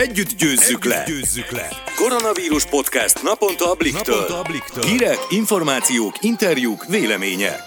Együtt 0.00 0.32
győzzük, 0.38 0.84
Együtt 0.84 0.84
le. 0.84 1.04
győzzük 1.06 1.50
le! 1.50 1.68
Koronavírus 1.96 2.66
podcast 2.66 3.22
naponta 3.22 3.70
a 3.70 3.74
Bliktől. 3.74 4.14
Naponta 4.14 4.38
a 4.38 4.42
Bliktől. 4.42 4.84
Hírek, 4.84 5.18
információk, 5.30 6.14
interjúk, 6.20 6.84
vélemények. 6.84 7.60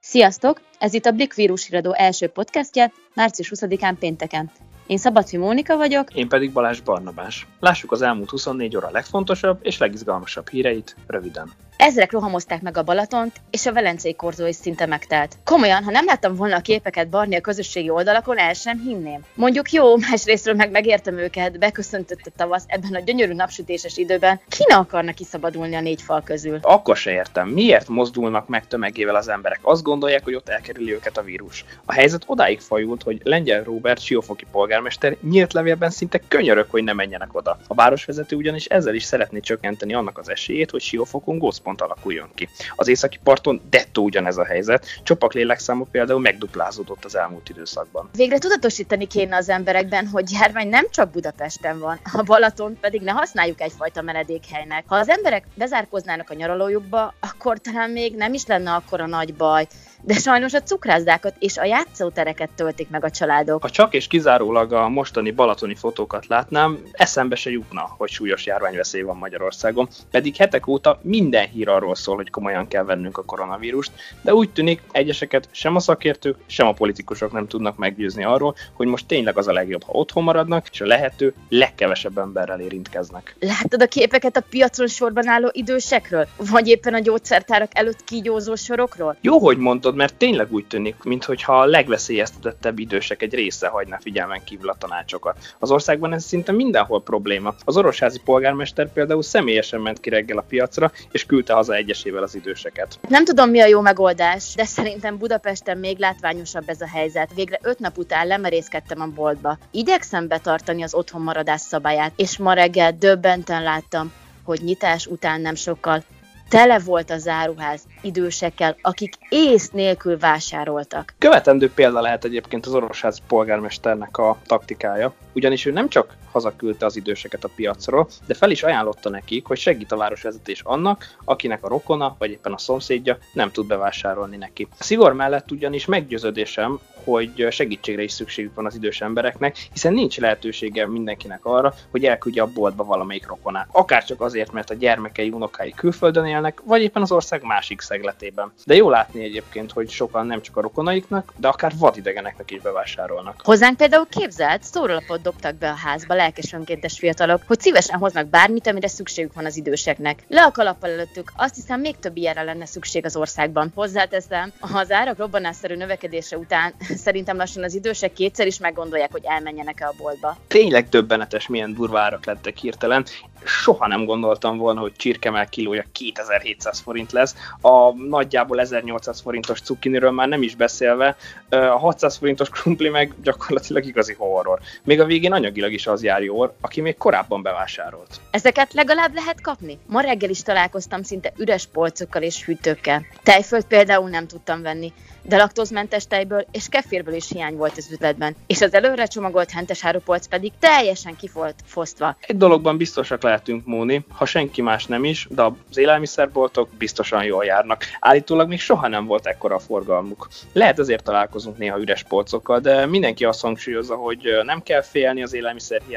Sziasztok! 0.00 0.60
Ez 0.78 0.94
itt 0.94 1.04
a 1.04 1.10
Blik 1.10 1.34
vírusiradó 1.34 1.94
első 1.94 2.26
podcastje, 2.26 2.92
március 3.14 3.52
20-án 3.54 3.94
pénteken. 3.98 4.50
Én 4.86 4.98
Szabadfi 4.98 5.36
Mónika 5.36 5.76
vagyok. 5.76 6.14
Én 6.14 6.28
pedig 6.28 6.52
Balázs 6.52 6.80
Barnabás. 6.80 7.46
Lássuk 7.60 7.92
az 7.92 8.02
elmúlt 8.02 8.30
24 8.30 8.76
óra 8.76 8.90
legfontosabb 8.90 9.58
és 9.62 9.78
legizgalmasabb 9.78 10.48
híreit 10.48 10.96
röviden. 11.06 11.52
Ezrek 11.82 12.12
rohamozták 12.12 12.62
meg 12.62 12.76
a 12.76 12.82
Balatont, 12.82 13.36
és 13.50 13.66
a 13.66 13.72
Velencei 13.72 14.14
korzó 14.14 14.46
is 14.46 14.56
szinte 14.56 14.86
megtelt. 14.86 15.36
Komolyan, 15.44 15.84
ha 15.84 15.90
nem 15.90 16.04
láttam 16.04 16.34
volna 16.34 16.56
a 16.56 16.60
képeket 16.60 17.08
Barni 17.08 17.36
a 17.36 17.40
közösségi 17.40 17.90
oldalakon, 17.90 18.38
el 18.38 18.52
sem 18.52 18.78
hinném. 18.78 19.20
Mondjuk 19.34 19.72
jó, 19.72 19.96
másrésztről 19.96 20.54
meg 20.54 20.70
megértem 20.70 21.18
őket, 21.18 21.58
beköszöntött 21.58 22.20
a 22.24 22.30
tavasz 22.36 22.64
ebben 22.66 22.94
a 22.94 23.00
gyönyörű 23.00 23.32
napsütéses 23.32 23.96
időben. 23.96 24.40
Ki 24.48 24.64
ne 24.68 24.76
akarna 24.76 25.12
kiszabadulni 25.12 25.74
a 25.74 25.80
négy 25.80 26.02
fal 26.02 26.22
közül? 26.22 26.58
Akkor 26.62 26.96
se 26.96 27.10
értem, 27.10 27.48
miért 27.48 27.88
mozdulnak 27.88 28.48
meg 28.48 28.66
tömegével 28.66 29.14
az 29.14 29.28
emberek. 29.28 29.60
Azt 29.62 29.82
gondolják, 29.82 30.24
hogy 30.24 30.34
ott 30.34 30.48
elkerüli 30.48 30.92
őket 30.92 31.16
a 31.16 31.22
vírus. 31.22 31.64
A 31.84 31.92
helyzet 31.92 32.22
odáig 32.26 32.60
fajult, 32.60 33.02
hogy 33.02 33.20
Lengyel 33.24 33.62
Robert 33.62 34.00
siófoki 34.00 34.46
polgármester 34.52 35.16
nyílt 35.22 35.52
levélben 35.52 35.90
szinte 35.90 36.20
könyörök, 36.28 36.70
hogy 36.70 36.84
ne 36.84 36.92
menjenek 36.92 37.34
oda. 37.34 37.58
A 37.66 37.74
városvezető 37.74 38.36
ugyanis 38.36 38.64
ezzel 38.64 38.94
is 38.94 39.04
szeretné 39.04 39.40
csökkenteni 39.40 39.94
annak 39.94 40.18
az 40.18 40.30
esélyét, 40.30 40.70
hogy 40.70 40.80
siófokon 40.80 41.38
gócpont 41.38 41.68
pont 41.76 41.80
alakuljon 41.80 42.30
ki. 42.34 42.48
Az 42.76 42.88
északi 42.88 43.18
parton 43.22 43.60
dettó 43.70 44.04
ugyanez 44.04 44.36
a 44.36 44.44
helyzet, 44.44 44.86
csopak 45.02 45.32
lélekszáma 45.32 45.86
például 45.90 46.20
megduplázódott 46.20 47.04
az 47.04 47.16
elmúlt 47.16 47.48
időszakban. 47.48 48.10
Végre 48.12 48.38
tudatosítani 48.38 49.06
kéne 49.06 49.36
az 49.36 49.48
emberekben, 49.48 50.06
hogy 50.06 50.30
járvány 50.30 50.68
nem 50.68 50.86
csak 50.90 51.10
Budapesten 51.10 51.78
van, 51.78 52.00
a 52.12 52.22
Balaton 52.22 52.78
pedig 52.80 53.02
ne 53.02 53.10
használjuk 53.10 53.60
egyfajta 53.60 54.02
menedékhelynek. 54.02 54.84
Ha 54.86 54.96
az 54.96 55.08
emberek 55.08 55.46
bezárkoznának 55.54 56.30
a 56.30 56.34
nyaralójukba, 56.34 57.14
akkor 57.20 57.58
talán 57.58 57.90
még 57.90 58.16
nem 58.16 58.32
is 58.32 58.46
lenne 58.46 58.72
akkora 58.72 59.06
nagy 59.06 59.34
baj, 59.34 59.66
de 60.02 60.14
sajnos 60.14 60.54
a 60.54 60.62
cukrászdákat 60.62 61.34
és 61.38 61.58
a 61.58 61.64
játszótereket 61.64 62.50
töltik 62.56 62.90
meg 62.90 63.04
a 63.04 63.10
családok. 63.10 63.62
Ha 63.62 63.70
csak 63.70 63.94
és 63.94 64.06
kizárólag 64.06 64.72
a 64.72 64.88
mostani 64.88 65.30
balatoni 65.30 65.74
fotókat 65.74 66.26
látnám, 66.26 66.78
eszembe 66.92 67.36
se 67.36 67.50
jutna, 67.50 67.94
hogy 67.98 68.08
súlyos 68.10 68.46
járványveszély 68.46 69.02
van 69.02 69.16
Magyarországon, 69.16 69.88
pedig 70.10 70.36
hetek 70.36 70.66
óta 70.66 70.98
minden 71.02 71.48
hír 71.48 71.68
arról 71.68 71.94
szól, 71.94 72.16
hogy 72.16 72.30
komolyan 72.30 72.68
kell 72.68 72.84
vennünk 72.84 73.18
a 73.18 73.24
koronavírust, 73.24 73.92
de 74.22 74.34
úgy 74.34 74.50
tűnik, 74.50 74.82
egyeseket 74.92 75.48
sem 75.50 75.76
a 75.76 75.80
szakértők, 75.80 76.36
sem 76.46 76.66
a 76.66 76.72
politikusok 76.72 77.32
nem 77.32 77.46
tudnak 77.46 77.76
meggyőzni 77.76 78.24
arról, 78.24 78.54
hogy 78.72 78.86
most 78.86 79.06
tényleg 79.06 79.38
az 79.38 79.48
a 79.48 79.52
legjobb, 79.52 79.82
ha 79.82 79.92
otthon 79.92 80.22
maradnak, 80.22 80.66
és 80.72 80.80
a 80.80 80.86
lehető 80.86 81.34
legkevesebb 81.48 82.18
emberrel 82.18 82.60
érintkeznek. 82.60 83.36
Láttad 83.40 83.82
a 83.82 83.86
képeket 83.86 84.36
a 84.36 84.44
piacon 84.50 84.86
sorban 84.86 85.28
álló 85.28 85.50
idősekről? 85.52 86.26
Vagy 86.36 86.68
éppen 86.68 86.94
a 86.94 86.98
gyógyszertárak 86.98 87.70
előtt 87.72 88.04
kígyózó 88.04 88.54
sorokról? 88.54 89.16
Jó, 89.20 89.38
hogy 89.38 89.56
mondod, 89.56 89.89
mondod, 89.90 90.08
mert 90.08 90.18
tényleg 90.18 90.52
úgy 90.52 90.66
tűnik, 90.66 91.02
mintha 91.02 91.60
a 91.60 91.64
legveszélyeztetettebb 91.64 92.78
idősek 92.78 93.22
egy 93.22 93.34
része 93.34 93.68
hagyna 93.68 93.98
figyelmen 94.00 94.44
kívül 94.44 94.68
a 94.68 94.76
tanácsokat. 94.78 95.54
Az 95.58 95.70
országban 95.70 96.12
ez 96.12 96.24
szinte 96.24 96.52
mindenhol 96.52 97.02
probléma. 97.02 97.54
Az 97.64 97.76
orosházi 97.76 98.20
polgármester 98.24 98.92
például 98.92 99.22
személyesen 99.22 99.80
ment 99.80 100.00
ki 100.00 100.10
reggel 100.10 100.38
a 100.38 100.44
piacra, 100.48 100.92
és 101.10 101.26
küldte 101.26 101.52
haza 101.52 101.74
egyesével 101.74 102.22
az 102.22 102.34
időseket. 102.34 102.98
Nem 103.08 103.24
tudom, 103.24 103.50
mi 103.50 103.60
a 103.60 103.66
jó 103.66 103.80
megoldás, 103.80 104.54
de 104.54 104.64
szerintem 104.64 105.18
Budapesten 105.18 105.78
még 105.78 105.98
látványosabb 105.98 106.64
ez 106.66 106.80
a 106.80 106.88
helyzet. 106.88 107.34
Végre 107.34 107.58
öt 107.62 107.78
nap 107.78 107.98
után 107.98 108.26
lemerészkedtem 108.26 109.00
a 109.00 109.06
boltba. 109.06 109.58
Igyekszem 109.70 110.28
betartani 110.28 110.82
az 110.82 110.94
otthonmaradás 110.94 111.60
szabályát, 111.60 112.12
és 112.16 112.38
ma 112.38 112.52
reggel 112.52 112.92
döbbenten 112.92 113.62
láttam, 113.62 114.12
hogy 114.44 114.60
nyitás 114.62 115.06
után 115.06 115.40
nem 115.40 115.54
sokkal 115.54 116.02
tele 116.50 116.78
volt 116.78 117.10
a 117.10 117.18
záruház 117.18 117.82
idősekkel, 118.00 118.76
akik 118.82 119.14
ész 119.28 119.70
nélkül 119.70 120.18
vásároltak. 120.18 121.14
Követendő 121.18 121.70
példa 121.70 122.00
lehet 122.00 122.24
egyébként 122.24 122.66
az 122.66 122.74
orvosház 122.74 123.18
polgármesternek 123.28 124.16
a 124.16 124.36
taktikája, 124.46 125.12
ugyanis 125.32 125.66
ő 125.66 125.72
nem 125.72 125.88
csak 125.88 126.16
hazaküldte 126.32 126.86
az 126.86 126.96
időseket 126.96 127.44
a 127.44 127.50
piacról, 127.54 128.08
de 128.26 128.34
fel 128.34 128.50
is 128.50 128.62
ajánlotta 128.62 129.10
nekik, 129.10 129.46
hogy 129.46 129.58
segít 129.58 129.92
a 129.92 129.96
városvezetés 129.96 130.60
annak, 130.64 131.16
akinek 131.24 131.64
a 131.64 131.68
rokona 131.68 132.16
vagy 132.18 132.30
éppen 132.30 132.52
a 132.52 132.58
szomszédja 132.58 133.18
nem 133.32 133.50
tud 133.50 133.66
bevásárolni 133.66 134.36
neki. 134.36 134.68
A 134.78 134.82
szigor 134.82 135.12
mellett 135.12 135.50
ugyanis 135.50 135.84
meggyőződésem, 135.84 136.80
hogy 137.04 137.46
segítségre 137.50 138.02
is 138.02 138.12
szükségük 138.12 138.54
van 138.54 138.66
az 138.66 138.74
idős 138.74 139.00
embereknek, 139.00 139.56
hiszen 139.72 139.92
nincs 139.92 140.18
lehetősége 140.18 140.86
mindenkinek 140.86 141.44
arra, 141.44 141.74
hogy 141.90 142.04
elküldje 142.04 142.42
a 142.42 142.46
boltba 142.46 142.84
valamelyik 142.84 143.26
rokonát. 143.26 143.68
Akár 143.72 144.04
csak 144.04 144.20
azért, 144.20 144.52
mert 144.52 144.70
a 144.70 144.74
gyermekei, 144.74 145.30
unokái 145.30 145.70
külföldön 145.70 146.26
élnek, 146.26 146.60
vagy 146.64 146.82
éppen 146.82 147.02
az 147.02 147.12
ország 147.12 147.42
másik 147.42 147.80
szegletében. 147.80 148.52
De 148.64 148.74
jó 148.74 148.90
látni 148.90 149.24
egyébként, 149.24 149.72
hogy 149.72 149.90
sokan 149.90 150.26
nem 150.26 150.42
csak 150.42 150.56
a 150.56 150.60
rokonaiknak, 150.60 151.32
de 151.36 151.48
akár 151.48 151.72
vadidegeneknek 151.78 152.50
is 152.50 152.60
bevásárolnak. 152.60 153.40
Hozzánk 153.44 153.76
például 153.76 154.06
képzelt 154.06 154.62
szórólapot 154.62 155.22
dobtak 155.22 155.54
be 155.54 155.70
a 155.70 155.74
házba 155.74 156.14
lelkes 156.20 156.52
önkéntes 156.52 156.98
fiatalok, 156.98 157.42
hogy 157.46 157.60
szívesen 157.60 157.98
hoznak 157.98 158.26
bármit, 158.28 158.66
amire 158.66 158.88
szükségük 158.88 159.34
van 159.34 159.44
az 159.44 159.56
időseknek. 159.56 160.18
Le 160.28 160.42
a 160.42 160.50
kalappal 160.50 160.90
előttük, 160.90 161.32
azt 161.36 161.54
hiszem 161.54 161.80
még 161.80 161.98
több 161.98 162.16
ilyenre 162.16 162.42
lenne 162.42 162.66
szükség 162.66 163.04
az 163.04 163.16
országban. 163.16 163.72
Hozzáteszem, 163.74 164.52
az 164.60 164.90
árak 164.90 165.18
robbanásszerű 165.18 165.74
növekedése 165.74 166.38
után 166.38 166.74
szerintem 167.04 167.36
lassan 167.36 167.62
az 167.62 167.74
idősek 167.74 168.12
kétszer 168.12 168.46
is 168.46 168.58
meggondolják, 168.58 169.12
hogy 169.12 169.24
elmenjenek-e 169.24 169.86
a 169.86 169.94
boltba. 169.96 170.36
Tényleg 170.46 170.88
döbbenetes, 170.88 171.48
milyen 171.48 171.74
durva 171.74 172.00
árak 172.00 172.24
lettek 172.24 172.56
hirtelen. 172.56 173.04
Soha 173.44 173.86
nem 173.86 174.04
gondoltam 174.04 174.56
volna, 174.56 174.80
hogy 174.80 174.92
csirkemel 174.96 175.48
kilója 175.48 175.84
2700 175.92 176.80
forint 176.80 177.12
lesz. 177.12 177.34
A 177.60 177.92
nagyjából 177.92 178.60
1800 178.60 179.20
forintos 179.20 179.60
cukkiniről 179.60 180.10
már 180.10 180.28
nem 180.28 180.42
is 180.42 180.54
beszélve, 180.54 181.16
a 181.48 181.56
600 181.56 182.16
forintos 182.16 182.48
krumpli 182.48 182.88
meg 182.88 183.14
gyakorlatilag 183.22 183.84
igazi 183.84 184.14
horror. 184.18 184.58
Még 184.84 185.00
a 185.00 185.04
végén 185.04 185.32
anyagilag 185.32 185.72
is 185.72 185.86
az 185.86 186.02
jól, 186.18 186.56
aki 186.60 186.80
még 186.80 186.96
korábban 186.96 187.42
bevásárolt. 187.42 188.20
Ezeket 188.30 188.72
legalább 188.72 189.14
lehet 189.14 189.40
kapni? 189.40 189.78
Ma 189.86 190.00
reggel 190.00 190.30
is 190.30 190.42
találkoztam 190.42 191.02
szinte 191.02 191.32
üres 191.36 191.66
polcokkal 191.66 192.22
és 192.22 192.44
hűtőkkel. 192.44 193.06
Tejfölt 193.22 193.66
például 193.66 194.08
nem 194.08 194.26
tudtam 194.26 194.62
venni 194.62 194.92
de 195.22 195.36
laktózmentes 195.36 196.06
tejből 196.06 196.46
és 196.50 196.68
keférből 196.68 197.14
is 197.14 197.28
hiány 197.28 197.56
volt 197.56 197.76
az 197.76 197.88
üzletben, 197.92 198.36
és 198.46 198.60
az 198.60 198.74
előre 198.74 199.06
csomagolt 199.06 199.50
hentes 199.50 199.84
árupolc 199.84 200.26
pedig 200.26 200.52
teljesen 200.58 201.16
ki 201.16 201.30
volt 201.32 201.54
fosztva. 201.64 202.16
Egy 202.20 202.36
dologban 202.36 202.76
biztosak 202.76 203.22
lehetünk, 203.22 203.66
Móni, 203.66 204.04
ha 204.08 204.24
senki 204.24 204.62
más 204.62 204.86
nem 204.86 205.04
is, 205.04 205.26
de 205.30 205.42
az 205.42 205.78
élelmiszerboltok 205.78 206.68
biztosan 206.78 207.24
jól 207.24 207.44
járnak. 207.44 207.84
Állítólag 208.00 208.48
még 208.48 208.60
soha 208.60 208.88
nem 208.88 209.06
volt 209.06 209.26
ekkora 209.26 209.54
a 209.54 209.58
forgalmuk. 209.58 210.28
Lehet 210.52 210.78
azért 210.78 211.04
találkozunk 211.04 211.58
néha 211.58 211.80
üres 211.80 212.02
polcokkal, 212.02 212.60
de 212.60 212.86
mindenki 212.86 213.24
azt 213.24 213.40
hangsúlyozza, 213.40 213.94
hogy 213.94 214.28
nem 214.42 214.62
kell 214.62 214.82
félni 214.82 215.22
az 215.22 215.34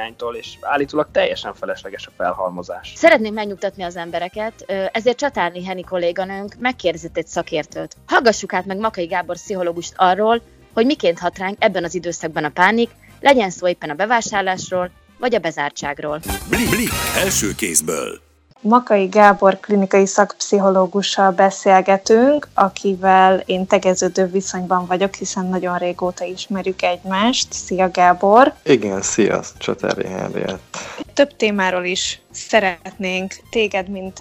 élelmiszerhiánytól, 0.03 0.35
és 0.35 0.57
állítólag 0.61 1.07
teljesen 1.11 1.53
felesleges 1.53 2.07
a 2.07 2.11
felhalmozás. 2.17 2.93
Szeretném 2.95 3.33
megnyugtatni 3.33 3.83
az 3.83 3.95
embereket, 3.95 4.65
ezért 4.91 5.17
Csatárni 5.17 5.65
Heni 5.65 5.83
kolléganőnk 5.83 6.55
megkérdezett 6.59 7.17
egy 7.17 7.27
szakértőt. 7.27 7.95
Hallgassuk 8.05 8.53
át 8.53 8.65
meg 8.65 8.77
Makai 8.77 9.05
Gábor 9.05 9.35
pszichológust 9.35 9.93
arról, 9.95 10.41
hogy 10.73 10.85
miként 10.85 11.19
hat 11.19 11.37
ránk 11.37 11.57
ebben 11.59 11.83
az 11.83 11.95
időszakban 11.95 12.43
a 12.43 12.49
pánik, 12.49 12.89
legyen 13.19 13.49
szó 13.49 13.67
éppen 13.67 13.89
a 13.89 13.93
bevásárlásról, 13.93 14.91
vagy 15.19 15.35
a 15.35 15.39
bezártságról. 15.39 16.19
Blik, 16.49 16.69
blik, 16.69 16.91
első 17.15 17.55
kézből. 17.55 18.32
Makai 18.65 19.05
Gábor 19.05 19.59
klinikai 19.59 20.05
szakpszichológussal 20.05 21.31
beszélgetünk, 21.31 22.47
akivel 22.53 23.43
én 23.45 23.65
tegeződő 23.65 24.25
viszonyban 24.25 24.85
vagyok, 24.85 25.13
hiszen 25.13 25.45
nagyon 25.45 25.77
régóta 25.77 26.25
ismerjük 26.25 26.81
egymást. 26.81 27.53
Szia 27.53 27.91
Gábor! 27.91 28.53
Igen, 28.63 29.01
szia, 29.01 29.41
Csatári 29.57 30.07
Henriett. 30.07 30.77
Több 31.13 31.35
témáról 31.35 31.83
is 31.83 32.21
szeretnénk 32.31 33.33
téged, 33.49 33.89
mint 33.89 34.19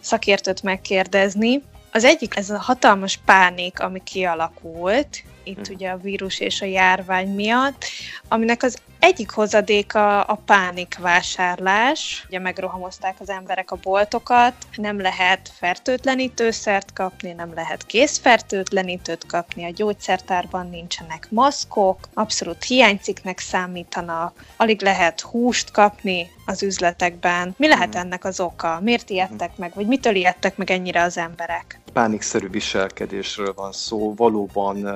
szakértőt 0.00 0.62
megkérdezni. 0.62 1.62
Az 1.92 2.04
egyik 2.04 2.36
ez 2.36 2.50
a 2.50 2.58
hatalmas 2.58 3.20
pánik, 3.24 3.80
ami 3.80 4.02
kialakult, 4.04 5.22
itt 5.44 5.66
hmm. 5.66 5.74
ugye 5.74 5.90
a 5.90 5.96
vírus 5.96 6.40
és 6.40 6.62
a 6.62 6.66
járvány 6.66 7.34
miatt, 7.34 7.84
aminek 8.28 8.62
az 8.62 8.78
egyik 8.98 9.30
hozadéka 9.30 10.20
a 10.20 10.34
pánikvásárlás. 10.34 12.24
Ugye 12.28 12.38
megrohamozták 12.38 13.20
az 13.20 13.28
emberek 13.28 13.70
a 13.70 13.78
boltokat, 13.82 14.54
nem 14.76 15.00
lehet 15.00 15.50
fertőtlenítőszert 15.58 16.92
kapni, 16.92 17.32
nem 17.32 17.54
lehet 17.54 17.86
készfertőtlenítőt 17.86 19.26
kapni, 19.26 19.64
a 19.64 19.70
gyógyszertárban 19.70 20.68
nincsenek 20.68 21.26
maszkok, 21.30 21.98
abszolút 22.14 22.64
hiányciknek 22.64 23.38
számítanak, 23.38 24.44
alig 24.56 24.82
lehet 24.82 25.20
húst 25.20 25.70
kapni 25.70 26.30
az 26.52 26.62
üzletekben. 26.62 27.54
Mi 27.58 27.68
lehet 27.68 27.92
hmm. 27.92 28.02
ennek 28.02 28.24
az 28.24 28.40
oka? 28.40 28.80
Miért 28.82 29.10
ijedtek 29.10 29.56
meg, 29.56 29.72
vagy 29.74 29.86
mitől 29.86 30.14
ijedtek 30.14 30.56
meg 30.56 30.70
ennyire 30.70 31.02
az 31.02 31.18
emberek? 31.18 31.82
pánikszerű 31.92 32.48
viselkedésről 32.48 33.52
van 33.56 33.72
szó. 33.72 34.14
Valóban 34.16 34.86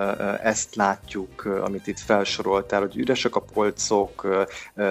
ezt 0.43 0.75
látjuk, 0.75 1.45
amit 1.65 1.87
itt 1.87 1.99
felsoroltál, 1.99 2.81
hogy 2.81 2.97
üresek 2.97 3.37
a 3.37 3.41
polcok, 3.41 4.27